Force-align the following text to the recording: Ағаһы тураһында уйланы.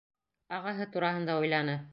Ағаһы 0.59 0.89
тураһында 0.97 1.39
уйланы. 1.45 1.81